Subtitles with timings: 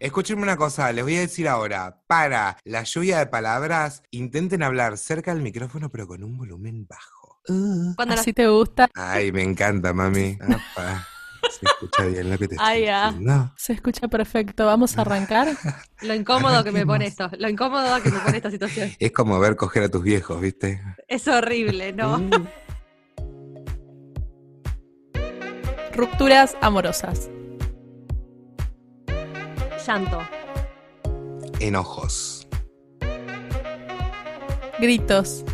[0.00, 4.96] Escúchenme una cosa, les voy a decir ahora, para la lluvia de palabras, intenten hablar
[4.96, 7.38] cerca del micrófono pero con un volumen bajo.
[7.46, 7.94] Uh.
[7.96, 8.88] Cuando Así te gusta.
[8.94, 10.38] Ay, me encanta, mami.
[10.40, 11.06] Apa.
[11.50, 13.08] Se escucha bien lo que te estoy Ay, ah.
[13.10, 13.52] diciendo.
[13.58, 14.64] Se escucha perfecto.
[14.64, 15.48] ¿Vamos a arrancar?
[16.00, 18.90] Lo incómodo que me pone esto, lo incómodo que me pone esta situación.
[18.98, 20.80] Es como ver coger a tus viejos, ¿viste?
[21.08, 22.20] Es horrible, ¿no?
[22.20, 22.46] Mm.
[25.92, 27.28] Rupturas amorosas.
[29.90, 30.22] Llanto,
[31.58, 32.46] Enojos.
[34.78, 35.44] Gritos.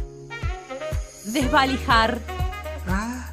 [1.24, 2.20] desvalijar,
[2.86, 3.30] Ah.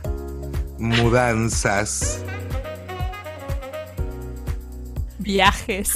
[0.80, 2.22] Mudanzas.
[5.20, 5.92] Viajes.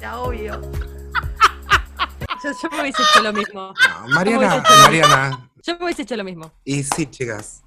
[0.00, 0.58] ya obvio.
[2.42, 3.74] Yo, yo me hubiese hecho lo mismo.
[4.00, 4.64] No, Mariana.
[4.82, 5.50] Mariana.
[5.62, 6.50] Yo me hubiese hecho lo mismo.
[6.64, 7.62] Y sí, chicas.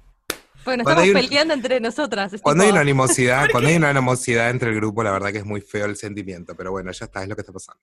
[0.60, 2.32] Nos Cuando estamos un- peleando entre nosotras.
[2.32, 5.38] es Cuando hay una animosidad, cuando hay una animosidad entre el grupo, la verdad que
[5.38, 6.54] es muy feo el sentimiento.
[6.56, 7.80] Pero bueno, ya está, es lo que está pasando.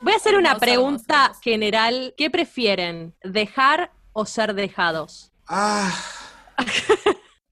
[0.00, 2.14] Voy a hacer una pregunta general.
[2.16, 3.14] ¿Qué prefieren?
[3.24, 5.32] ¿Dejar o ser dejados?
[5.48, 5.90] Ah.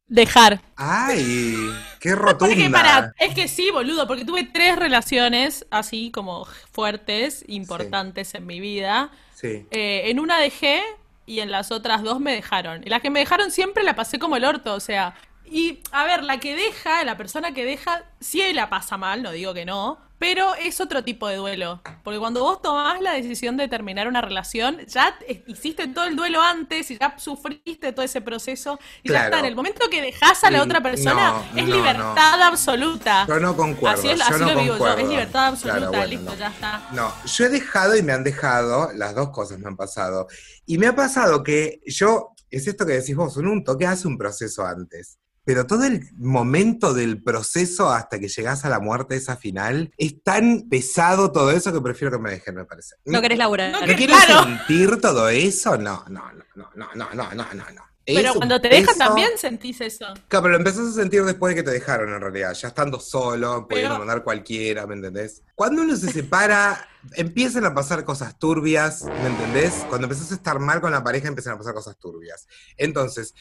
[0.06, 0.60] Dejar.
[0.76, 1.56] Ay,
[1.98, 2.70] qué Porque rotunda.
[2.70, 8.60] para, es que sí, boludo, porque tuve tres relaciones así como fuertes, importantes en mi
[8.60, 9.10] vida.
[9.34, 9.66] Sí.
[9.70, 10.82] Eh, en una dejé
[11.26, 12.82] y en las otras dos me dejaron.
[12.84, 15.14] Y las que me dejaron siempre la pasé como el orto, o sea.
[15.44, 19.30] Y a ver, la que deja, la persona que deja, sí la pasa mal, no
[19.30, 21.82] digo que no, pero es otro tipo de duelo.
[22.02, 26.16] Porque cuando vos tomás la decisión de terminar una relación, ya te- hiciste todo el
[26.16, 28.78] duelo antes y ya sufriste todo ese proceso.
[29.02, 31.68] Y ya está, en el momento que dejás a la Mm, otra persona, no, es
[31.68, 33.26] no, libertad absoluta.
[33.28, 33.98] Yo no concuerdo.
[33.98, 36.48] Así, es, yo así no lo digo yo, es libertad absoluta, Claro, bueno, listo, ya
[36.48, 36.88] está.
[36.92, 40.26] No, yo he dejado y me han dejado, las dos cosas me han pasado.
[40.64, 44.16] Y me ha pasado que yo, es esto que decís vos, un toque hace un
[44.16, 45.18] proceso antes.
[45.44, 50.22] Pero todo el momento del proceso hasta que llegás a la muerte, esa final, es
[50.22, 52.96] tan pesado todo eso que prefiero que me dejen, me parece.
[53.04, 53.70] No querés laburar.
[53.72, 54.44] No ¿No claro.
[54.44, 55.76] sentir todo eso?
[55.76, 57.94] No, no, no, no, no, no, no, no, no.
[58.06, 60.04] Es Pero cuando te dejan también sentís eso.
[60.28, 63.00] Claro, pero lo empezás a sentir después de que te dejaron en realidad, ya estando
[63.00, 65.42] solo, pudiendo Pero- mandar cualquiera, ¿me entendés?
[65.54, 69.86] Cuando uno se separa, empiezan a pasar cosas turbias, ¿me entendés?
[69.88, 72.46] Cuando empezás a estar mal con la pareja, empiezan a pasar cosas turbias.
[72.76, 73.32] Entonces,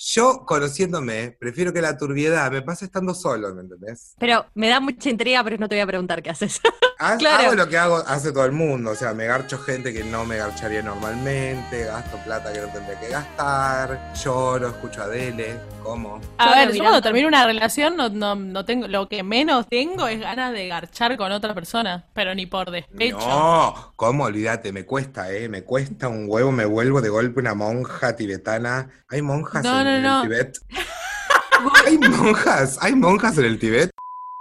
[0.00, 4.14] yo conociéndome, prefiero que la turbiedad me pase estando solo, ¿me entendés?
[4.18, 6.60] Pero me da mucha intriga, pero no te voy a preguntar qué haces.
[7.02, 7.44] Haz- Claro.
[7.44, 10.26] Hago lo que hago, hace todo el mundo, o sea, me garcho gente que no
[10.26, 16.20] me garcharía normalmente, gasto plata que no tendría que gastar, lloro, escucho a Adele, como...
[16.36, 19.66] A Yo ver, yo cuando termino una relación no, no, no tengo, lo que menos
[19.66, 23.16] tengo es ganas de garchar con otra persona, pero ni por despecho.
[23.18, 24.24] No, ¿cómo?
[24.24, 25.48] Olvídate, me cuesta, ¿eh?
[25.48, 28.90] Me cuesta un huevo, me vuelvo de golpe una monja tibetana.
[29.08, 30.22] ¿Hay monjas No, en, no, en no.
[30.22, 30.58] el Tibet?
[31.86, 32.78] ¿Hay monjas?
[32.82, 33.90] ¿Hay monjas en el Tibet?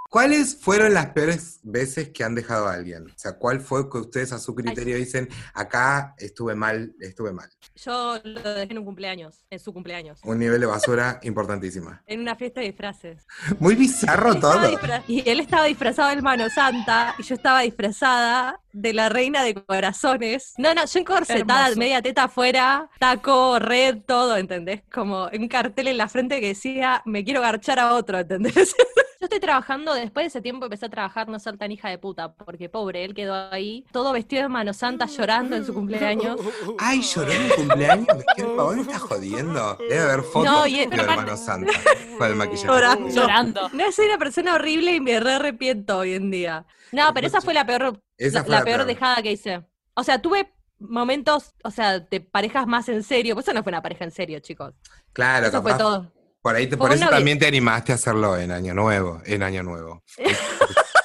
[0.09, 3.05] ¿Cuáles fueron las peores veces que han dejado a alguien?
[3.05, 7.47] O sea, ¿cuál fue que ustedes a su criterio dicen, acá estuve mal, estuve mal?
[7.75, 10.19] Yo lo dejé en un cumpleaños, en su cumpleaños.
[10.23, 12.03] Un nivel de basura importantísima.
[12.09, 13.27] En una fiesta de disfraces.
[13.59, 14.67] Muy bizarro todo.
[15.07, 19.55] Y él estaba disfrazado del Mano Santa y yo estaba disfrazada de la reina de
[19.55, 20.53] corazones.
[20.57, 21.79] No, no, yo encorsetada, Hermoso.
[21.79, 24.81] media teta afuera, taco, red, todo, ¿entendés?
[24.91, 28.75] Como un cartel en la frente que decía, me quiero garchar a otro, ¿entendés?
[29.21, 31.97] Yo estoy trabajando, después de ese tiempo empecé a trabajar, no ser tan hija de
[31.97, 36.39] puta, porque pobre, él quedó ahí, todo vestido de Mano Santa, llorando en su cumpleaños.
[36.79, 38.07] Ay, lloró en mi cumpleaños.
[38.15, 39.75] Me quiero, pavón, me está jodiendo.
[39.89, 41.73] Debe haber fotos No, y- de pero hermano Santa
[42.17, 42.67] con el maquillaje.
[42.67, 43.09] Llorando.
[43.09, 43.69] Llorando.
[43.73, 46.65] No, soy una persona horrible y me re arrepiento hoy en día.
[46.93, 48.87] No, pero esa fue la peor, Esa la, fue la la peor peor.
[48.87, 49.63] dejada que hice.
[49.95, 53.33] O sea, tuve momentos, o sea, de parejas más en serio.
[53.33, 54.73] Pues eso no fue una pareja en serio, chicos.
[55.13, 56.13] Claro, Eso fue todo.
[56.41, 59.61] Por ahí te, por eso también te animaste a hacerlo en Año Nuevo, en Año
[59.61, 60.03] Nuevo.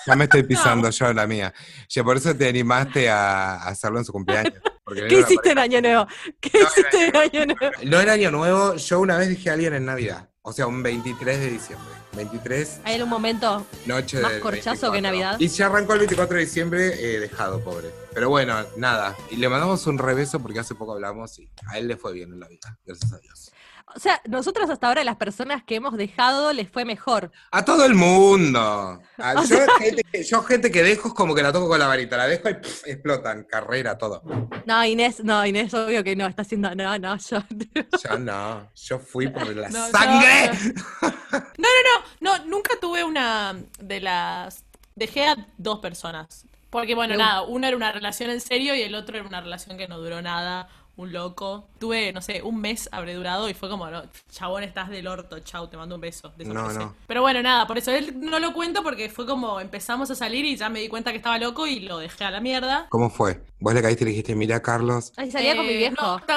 [0.07, 1.53] ya me estoy pisando yo la mía.
[1.89, 4.55] Ya por eso te animaste a, a hacerlo en su cumpleaños.
[4.87, 6.07] no ¿Qué hiciste en Año Nuevo?
[6.41, 7.77] ¿Qué No, hiciste en Año Nuevo?
[7.85, 10.31] No en Año Nuevo, yo una vez dejé a alguien en Navidad.
[10.47, 11.89] O sea, un 23 de diciembre.
[12.17, 13.65] 23, Hay un momento.
[13.87, 15.01] noche Más corchazo que 24.
[15.01, 15.41] Navidad.
[15.41, 17.89] Y ya arrancó el 24 de diciembre eh, dejado, pobre.
[18.13, 19.17] Pero bueno, nada.
[19.31, 22.31] Y le mandamos un rebeso porque hace poco hablamos y a él le fue bien
[22.31, 22.79] en la vida.
[22.85, 23.53] Gracias a Dios.
[23.97, 27.31] O sea, nosotros hasta ahora las personas que hemos dejado les fue mejor.
[27.53, 29.01] A todo el mundo.
[29.19, 31.87] A- yo, gente, que- yo gente que dejo es como que la toco con la
[31.87, 34.23] varita, la dejo y pff, explotan, carrera, todo.
[34.67, 37.39] No, Inés, no, Inés, obvio que no, está haciendo, no, no, yo.
[38.11, 40.51] Yo no, yo fui por la No, yo- sangre.
[41.59, 41.69] No,
[42.21, 44.65] no, nunca tuve una de las...
[44.95, 46.47] Dejé a dos personas.
[46.71, 49.77] Porque, bueno, nada, uno era una relación en serio y el otro era una relación
[49.79, 50.69] que no duró nada.
[50.97, 51.69] Un loco.
[51.79, 55.41] Tuve, no sé, un mes habré durado y fue como, no, chabón, estás del orto,
[55.41, 56.33] chau, te mando un beso.
[56.39, 56.79] No, desaparecí.
[56.79, 56.95] no.
[57.07, 60.45] Pero bueno, nada, por eso él no lo cuento porque fue como empezamos a salir
[60.45, 62.87] y ya me di cuenta que estaba loco y lo dejé a la mierda.
[62.91, 63.41] ¿Cómo fue?
[63.61, 65.95] Vos le caíste y le dijiste, mira, Carlos, Ay, salía con mi Eh, viejo.
[65.99, 66.21] no,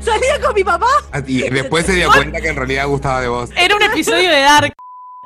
[0.00, 0.86] Salía con mi papá.
[1.12, 3.50] Ah, y después se dio cuenta que en realidad gustaba de vos.
[3.56, 4.74] Era un episodio de Dark.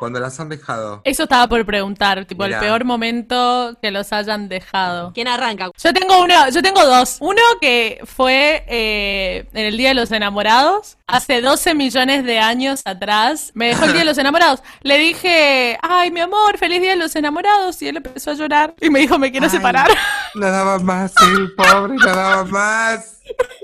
[0.02, 1.00] Cuando las han dejado.
[1.04, 2.56] Eso estaba por preguntar, tipo Mirá.
[2.58, 5.12] el peor momento que los hayan dejado.
[5.14, 5.70] ¿Quién arranca?
[5.80, 7.18] Yo tengo uno, yo tengo dos.
[7.20, 12.82] Uno que fue eh, en el Día de los Enamorados, hace 12 millones de años
[12.84, 13.52] atrás.
[13.54, 14.60] Me dejó el Día de los Enamorados.
[14.80, 17.80] Le dije, ay, mi amor, feliz Día de los Enamorados.
[17.80, 19.50] Y él empezó a llorar y me dijo, me quiero Ay.
[19.52, 19.88] separar.
[20.34, 23.20] No daba más, el pobre, no daba más.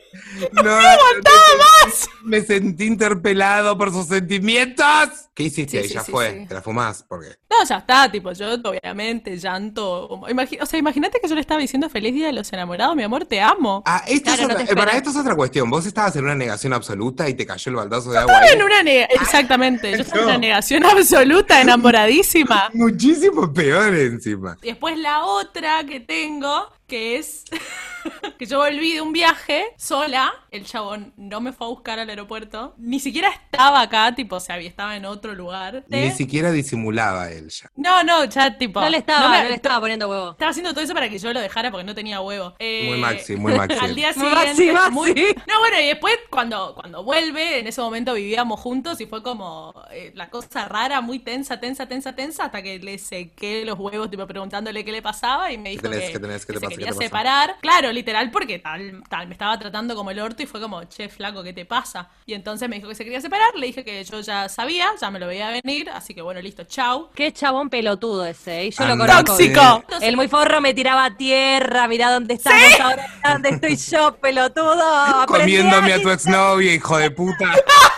[0.52, 2.08] No, no más.
[2.22, 4.86] Me sentí interpelado por sus sentimientos.
[5.34, 6.40] ¿Qué hiciste Sí, ya sí, fue.
[6.42, 6.46] sí.
[6.48, 7.02] Te la fumás.
[7.04, 7.36] ¿Por qué?
[7.48, 10.08] No, ya está, tipo, yo obviamente llanto.
[10.08, 13.24] O sea, imagínate que yo le estaba diciendo feliz Día de los Enamorados, mi amor,
[13.24, 13.82] te amo.
[13.86, 15.70] Ah, esto Claro, es no otra- te eh, para esto es otra cuestión.
[15.70, 18.32] Vos estabas en una negación absoluta y te cayó el baldazo de agua.
[18.32, 18.56] Estaba ahí.
[18.56, 18.78] en una
[19.22, 20.30] Exactamente, yo estaba en No.
[20.32, 22.70] una negación absoluta, enamoradísima.
[22.74, 24.56] Muchísimo peor encima.
[24.62, 27.44] Y Después la otra que tengo, que es
[28.38, 32.08] que yo volví de un viaje sola, el chabón no me fue a buscar al
[32.08, 35.84] aeropuerto, ni siquiera estaba acá, tipo, o sea, estaba en otro lugar.
[35.88, 37.70] Ni siquiera disimulaba él ya.
[37.76, 38.80] No, no, ya tipo...
[38.80, 40.30] No le estaba, me- no le estaba poniendo huevo.
[40.32, 42.54] Estaba haciendo todo eso para que yo lo dejara porque no tenía huevo.
[42.58, 43.78] Eh, Muy maxi, muy maxi.
[43.80, 44.72] Al día Muy siguiente.
[44.72, 45.34] maxi, muy- maxi.
[45.46, 49.74] No, bueno, y después cuando, cuando vuelve, en ese momento vivíamos juntos y fue como
[49.90, 54.10] eh, la cosa rara, muy tensa, tensa, tensa, tensa, hasta que le sequé los huevos,
[54.10, 56.04] tipo preguntándole qué le pasaba y me dijo tenés?
[56.06, 56.46] que, ¿Qué tenés?
[56.46, 57.02] ¿Qué que te se quería te pasa?
[57.02, 57.56] separar.
[57.60, 61.08] Claro, literal, porque tal, tal, me estaba tratando como el orto y fue como, che,
[61.08, 62.08] flaco, ¿qué te pasa?
[62.26, 65.10] Y entonces me dijo que se quería separar, le dije que yo ya sabía, ya
[65.10, 67.10] me lo veía venir, así que bueno, listo, chau.
[67.14, 68.66] Qué chabón pelotudo ese, ¿eh?
[68.66, 69.24] y yo lo conozco.
[69.24, 69.84] ¡Tóxico!
[70.00, 75.26] El muy forro me tiraba a tierra, mirá dónde estamos ahora, dónde estoy yo, pelotudo.
[75.26, 76.14] Comiéndome a tu alguien.
[76.14, 77.52] exnovia, hijo de puta.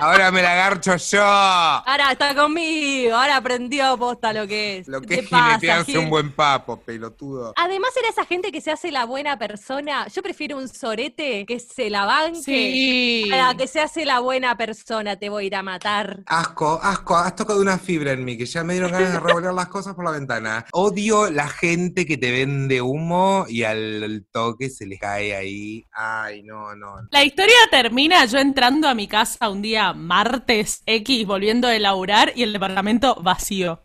[0.00, 1.22] Ahora me la garcho yo.
[1.22, 4.88] Ahora está conmigo, ahora aprendió posta lo que es.
[4.88, 7.52] Lo ¿Qué que es jinetearse un buen papo, pelotudo.
[7.56, 10.06] Además era esa gente que se hace la buena persona.
[10.08, 13.26] Yo prefiero un sorete que se la banque Sí.
[13.30, 15.16] para que se hace la buena persona.
[15.16, 16.20] Te voy a ir a matar.
[16.26, 19.52] Asco, asco, has tocado una fibra en mí que ya me dieron ganas de revolver
[19.52, 20.64] las cosas por la ventana.
[20.72, 25.84] Odio la gente que te vende humo y al, al toque se les cae ahí.
[25.92, 26.96] Ay, no, no.
[27.10, 32.32] La historia termina yo entrando a mi casa un día martes X, volviendo de laburar
[32.34, 33.80] y el departamento vacío.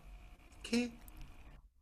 [0.63, 0.89] ¿Qué?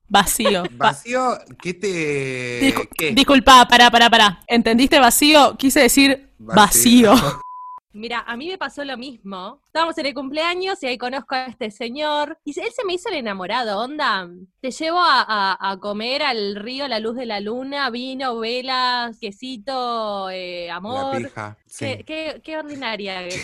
[0.09, 0.63] Vacío.
[0.63, 1.37] Va- ¿Vacío?
[1.61, 2.61] ¿Qué te...?
[2.61, 3.11] Discu- ¿Qué?
[3.11, 4.39] Disculpa, pará, pará, pará.
[4.47, 5.55] ¿Entendiste vacío?
[5.57, 7.13] Quise decir vacío.
[7.95, 9.61] Mira, a mí me pasó lo mismo.
[9.67, 12.39] Estábamos en el cumpleaños y ahí conozco a este señor.
[12.43, 14.27] Y él se me hizo el enamorado, onda.
[14.61, 18.39] Te llevo a, a- a comer al río a la luz de la luna, vino,
[18.39, 21.17] velas, quesito, eh, La amor.
[21.17, 21.55] pija.
[21.67, 21.85] Sí.
[21.85, 23.39] Qué, qué, qué ordinaria que.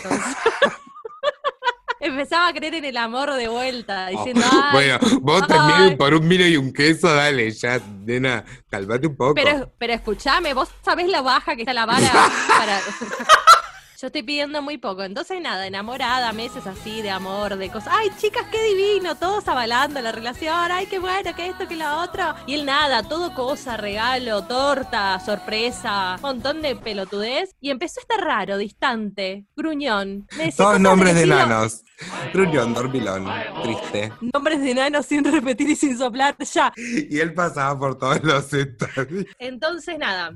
[2.00, 5.48] Empezaba a creer en el amor de vuelta, Oh, diciendo, ay, bueno, vos ay.
[5.48, 9.34] también por un vino y un queso, dale, ya, nena, calmate un poco.
[9.34, 12.10] pero, pero escúchame, vos sabés la baja que está la vara
[12.48, 12.80] para...
[14.00, 17.92] Yo estoy pidiendo muy poco, entonces nada, enamorada, meses así de amor, de cosas.
[17.94, 22.00] Ay, chicas, qué divino, todos avalando la relación, ay, qué bueno, que esto, que lo
[22.00, 22.34] otro.
[22.46, 27.50] Y él nada, todo cosa, regalo, torta, sorpresa, montón de pelotudez.
[27.60, 30.26] Y empezó a estar raro, distante, gruñón.
[30.56, 31.82] Todos nombres de enanos.
[32.32, 33.28] Gruñón, dormilón,
[33.62, 34.14] triste.
[34.32, 36.72] Nombres de enanos sin repetir y sin soplar, ya.
[36.78, 39.26] Y él pasaba por todos los estadios.
[39.38, 40.34] Entonces, nada.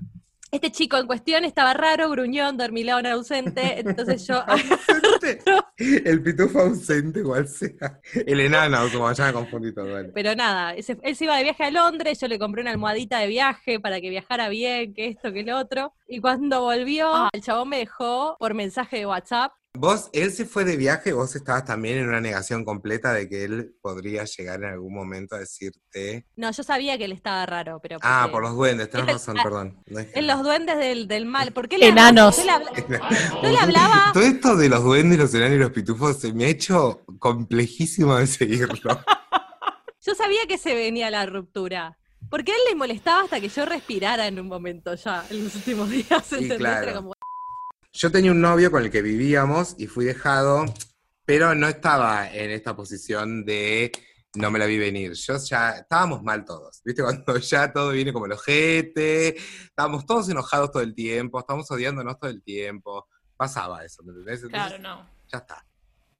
[0.54, 3.80] Este chico en cuestión estaba raro, gruñón, dormilón, ausente.
[3.80, 4.42] Entonces yo.
[4.46, 5.40] Ausente.
[5.76, 8.00] El pitufo ausente, igual sea.
[8.26, 9.88] El enano, como ya me confundí todo.
[10.14, 13.18] Pero nada, ese- él se iba de viaje a Londres, yo le compré una almohadita
[13.18, 15.92] de viaje para que viajara bien, que esto, que lo otro.
[16.06, 19.52] Y cuando volvió, el chabón me dejó por mensaje de WhatsApp.
[19.76, 23.42] Vos, él se fue de viaje, vos estabas también en una negación completa de que
[23.42, 26.26] él podría llegar en algún momento a decirte.
[26.36, 27.98] No, yo sabía que él estaba raro, pero.
[28.00, 29.82] Ah, porque- por los duendes, tenés Él- razón, ah, perdón.
[29.86, 31.52] No es que- En los duendes del, del mal.
[31.52, 32.38] ¿Por qué Enanos.
[32.44, 32.70] Le, habla-
[33.42, 34.10] yo le hablaba.
[34.14, 38.14] Todo esto de los duendes, los enanos y los pitufos se me ha hecho complejísimo
[38.16, 39.00] de seguirlo.
[40.06, 41.96] Yo sabía que se venía la ruptura.
[42.30, 45.54] Porque a él le molestaba hasta que yo respirara en un momento ya, en los
[45.56, 46.06] últimos días.
[46.28, 46.58] Sí, ¿entendés?
[46.58, 46.82] claro.
[46.84, 47.12] Era como,
[47.96, 50.64] Yo tenía un novio con el que vivíamos y fui dejado,
[51.24, 53.92] pero no estaba en esta posición de
[54.34, 55.12] no me la vi venir.
[55.12, 56.82] Yo ya estábamos mal todos.
[56.84, 57.02] ¿Viste?
[57.04, 62.18] Cuando ya todo viene como el ojete, estábamos todos enojados todo el tiempo, estábamos odiándonos
[62.18, 63.06] todo el tiempo.
[63.36, 64.42] Pasaba eso, ¿me entendés?
[64.42, 65.10] Entonces, Claro, no.
[65.32, 65.64] ya está.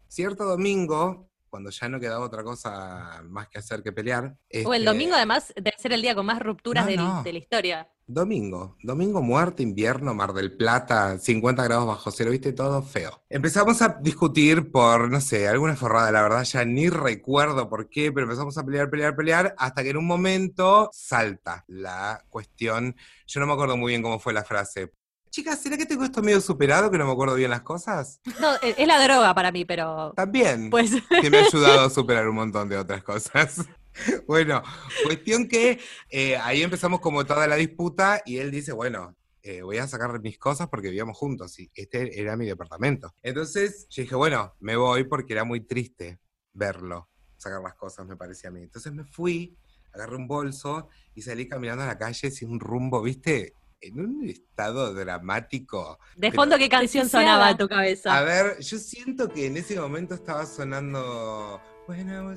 [0.07, 4.37] Cierto domingo, cuando ya no quedaba otra cosa más que hacer que pelear.
[4.65, 7.23] O el este, domingo, además, debe ser el día con más rupturas No, del- no.
[7.23, 7.89] de la historia.
[8.09, 13.23] Domingo, domingo muerte, invierno, Mar del Plata, 50 grados bajo cero, viste, todo feo.
[13.31, 18.11] Empezamos a discutir por, no sé, alguna forrada, la verdad ya ni recuerdo por qué,
[18.11, 22.97] pero empezamos a pelear, pelear, pelear, hasta que en un momento salta la cuestión,
[23.29, 24.93] yo no me acuerdo muy bien cómo fue la frase.
[25.35, 28.21] Chicas, ¿será que tengo esto medio superado, que no me acuerdo bien las cosas?
[28.41, 31.91] No, es es la droga para mí, pero También, pues que me ha ayudado a
[31.91, 33.67] superar un montón de otras cosas.
[34.27, 34.61] Bueno,
[35.05, 35.79] cuestión que
[36.11, 40.21] eh, ahí empezamos como toda la disputa y él dice, bueno, eh, voy a sacar
[40.21, 43.15] mis cosas porque vivíamos juntos y este era mi departamento.
[43.23, 46.19] Entonces yo dije, bueno, me voy porque era muy triste
[46.53, 48.63] verlo, sacar las cosas, me parecía a mí.
[48.63, 49.57] Entonces me fui,
[49.93, 53.55] agarré un bolso y salí caminando a la calle sin rumbo, ¿viste?
[53.81, 55.99] En un estado dramático.
[56.17, 58.17] de Pero- fondo qué canción sonaba en tu cabeza.
[58.17, 61.61] A ver, yo siento que en ese momento estaba sonando.
[61.87, 62.35] Anyone.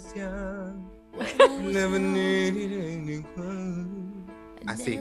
[4.66, 5.00] Así.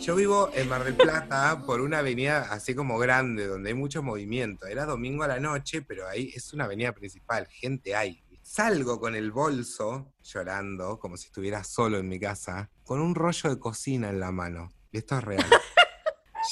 [0.00, 4.02] Yo vivo en Mar del Plata por una avenida así como grande, donde hay mucho
[4.02, 4.66] movimiento.
[4.66, 8.22] Era domingo a la noche, pero ahí es una avenida principal, gente hay.
[8.42, 13.50] Salgo con el bolso, llorando, como si estuviera solo en mi casa, con un rollo
[13.50, 14.72] de cocina en la mano.
[14.92, 15.46] Esto es real.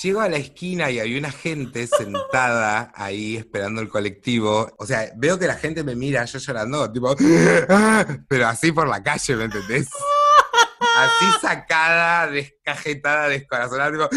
[0.03, 4.71] Llego a la esquina y hay una gente sentada ahí esperando el colectivo.
[4.79, 7.17] O sea, veo que la gente me mira, yo llorando, tipo,
[7.69, 9.89] "Ah", pero así por la calle, ¿me entendés?
[10.99, 14.09] Así sacada, descajetada, descorazonada, tipo,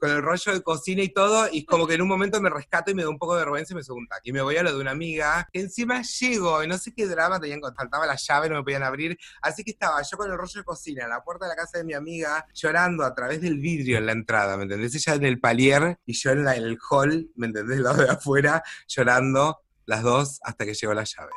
[0.00, 2.90] con el rollo de cocina y todo, y como que en un momento me rescato
[2.90, 4.30] y me da un poco de vergüenza y me subo un taxi.
[4.30, 7.06] Y me voy a lo de una amiga, que encima llego, y no sé qué
[7.06, 10.36] drama, tenían, faltaba la llave, no me podían abrir, así que estaba yo con el
[10.38, 13.40] rollo de cocina en la puerta de la casa de mi amiga, llorando a través
[13.40, 14.94] del vidrio en la entrada, ¿me entendés?
[14.94, 17.76] Ella en el palier y yo en, la- en el hall, ¿me entendés?
[17.76, 21.30] Del lado de afuera, llorando, las dos, hasta que llegó la llave.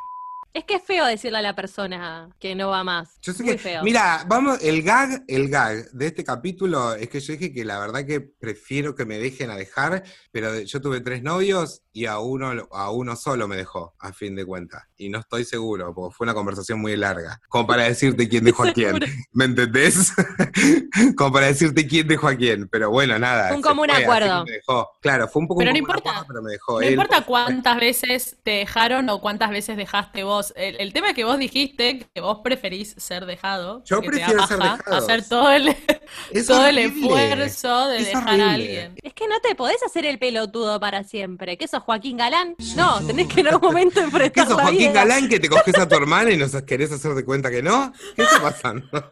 [0.55, 3.17] Es que es feo decirle a la persona que no va más.
[3.23, 3.81] Yo sé Muy que, feo.
[3.83, 7.79] mira, vamos, el gag, el gag de este capítulo es que yo dije que la
[7.79, 12.19] verdad que prefiero que me dejen a dejar, pero yo tuve tres novios y a
[12.19, 14.83] uno, a uno solo me dejó, a fin de cuentas.
[14.95, 18.63] Y no estoy seguro, porque fue una conversación muy larga, como para decirte quién dejó
[18.65, 18.99] a quién.
[19.31, 20.13] ¿me entendés?
[21.17, 23.47] como para decirte quién dejó a quién, pero bueno, nada.
[23.47, 24.45] Fue un común fue, acuerdo.
[24.45, 24.89] me dejó.
[25.01, 26.09] Claro, fue un poco Pero un no común importa.
[26.19, 26.93] acuerdo, pero me dejó No él.
[26.93, 30.42] importa cuántas veces te dejaron o cuántas veces dejaste vos.
[30.55, 33.83] El, el tema es que vos dijiste que vos preferís ser dejado.
[33.85, 34.97] Yo prefiero ser paja dejado.
[34.97, 35.75] Hacer todo el,
[36.31, 38.43] Es todo el esfuerzo de Es dejar horrible.
[38.43, 38.95] a alguien.
[39.01, 41.57] Es que no te podés hacer el pelotudo para siempre.
[41.57, 42.55] ¿Qué sos Joaquín Galán?
[42.75, 44.91] No, tenés que en algún momento ¿Qué enfrentar sos, la Joaquín vida.
[44.93, 47.93] Galán, que te coges a tu hermana y nos querés hacer de cuenta que no?
[48.15, 48.87] ¿Qué está pasando?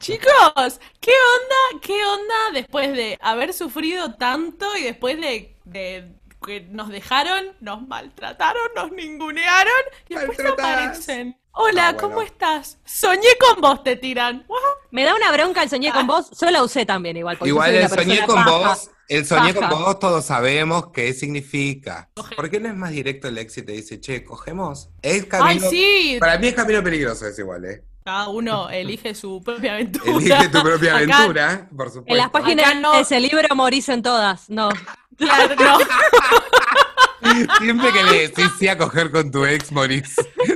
[0.00, 1.80] Chicos, ¿qué onda?
[1.80, 6.12] ¿Qué onda después de haber sufrido tanto y después de, de
[6.44, 9.72] que nos dejaron, nos maltrataron, nos ningunearon
[10.08, 11.36] y después aparecen?
[11.56, 12.08] Hola, Ah, bueno.
[12.08, 12.78] ¿cómo estás?
[12.84, 14.44] Soñé con vos, te tiran.
[14.48, 14.58] What?
[14.90, 16.30] Me da una bronca el soñé con vos.
[16.40, 17.38] Yo la usé también igual.
[17.44, 22.10] Igual el soñé con vos, el soñé con vos todos sabemos qué significa.
[22.14, 24.88] ¿Por qué no es más directo el ex y te dice, che, cogemos?
[25.00, 26.16] Es Ay, camino, sí.
[26.18, 27.84] Para mí es camino peligroso, es igual, ¿eh?
[28.04, 30.10] Cada uno elige su propia aventura.
[30.10, 32.10] Elige tu propia Acá- aventura, por supuesto.
[32.12, 32.92] En las páginas Acá no.
[32.92, 34.50] de ese libro morís en todas.
[34.50, 34.68] No.
[35.16, 35.78] Claro, no.
[37.58, 40.14] Siempre que le decís sí a coger con tu ex, morís.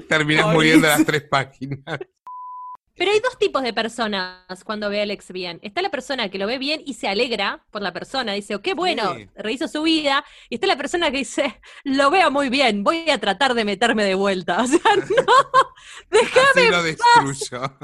[0.09, 0.55] Terminás Morís.
[0.57, 1.99] muriendo a las tres páginas.
[2.95, 5.61] Pero hay dos tipos de personas cuando ve al ex bien.
[5.62, 8.61] Está la persona que lo ve bien y se alegra por la persona, dice, oh,
[8.61, 9.29] qué bueno, Sí.
[9.37, 10.25] rehizo su vida.
[10.50, 14.03] Y está la persona que dice, lo veo muy bien, voy a tratar de meterme
[14.05, 14.59] de vuelta.
[14.62, 15.33] O sea, no,
[16.11, 16.71] déjame.
[16.71, 17.79] Lo destruyo.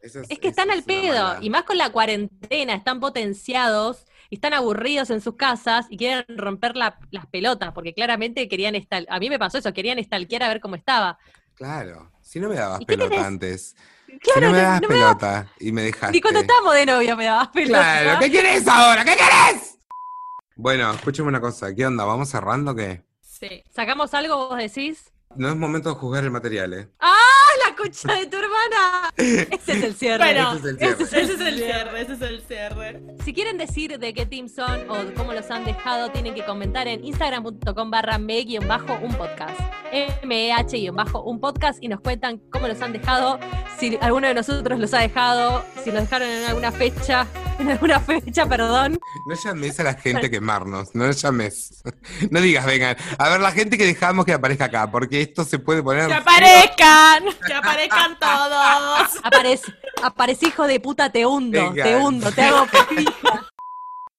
[0.00, 4.34] Eso Es que están al es pedo, y más con la cuarentena, están potenciados, y
[4.36, 9.04] están aburridos en sus casas y quieren romper la- las pelotas, porque claramente querían estar,
[9.08, 11.18] a mí me pasó eso, querían stalkear a ver cómo estaba.
[11.54, 12.12] Claro.
[12.22, 13.74] Si no me dabas ¿Y qué pelota antes.
[14.20, 16.12] Claro, si no me dabas no me daba- pelota y me dejaste.
[16.12, 17.78] Ni cuando estábamos de novio me dabas pelota.
[18.02, 19.04] Claro, ¿qué querés ahora?
[19.04, 19.78] ¿Qué querés?
[20.56, 22.04] Bueno, escúchame una cosa, ¿qué onda?
[22.04, 23.02] ¿Vamos cerrando o qué?
[23.20, 23.62] Sí.
[23.70, 25.12] ¿Sacamos algo, vos decís?
[25.36, 26.88] No es momento de juzgar el material, ¿eh?
[27.00, 27.14] ¡Ah,
[27.78, 29.12] concha de tu hermana!
[29.16, 30.24] Ese es el cierre.
[30.24, 31.22] Bueno, Ese es el cierre.
[31.22, 33.02] ese es el cierre, ese es el cierre.
[33.24, 36.88] Si quieren decir de qué team son o cómo los han dejado, tienen que comentar
[36.88, 39.60] en instagram.com barra me-un podcast.
[39.92, 43.38] M-E-H-un podcast y nos cuentan cómo los han dejado,
[43.78, 47.26] si alguno de nosotros los ha dejado, si los dejaron en alguna fecha,
[47.58, 48.98] en alguna fecha, perdón.
[49.26, 51.82] No llames a la gente a quemarnos, no llames.
[52.30, 52.96] No digas, vengan.
[53.18, 56.08] A ver, la gente que dejamos que aparezca acá, porque esto se puede poner.
[56.08, 57.24] ¡Que aparezcan!
[57.46, 59.08] ¡Que aparezcan todos!
[59.22, 59.72] Aparece,
[60.02, 61.84] aparece hijo de puta, te hundo, Venga.
[61.84, 63.46] te hundo, te hago pija.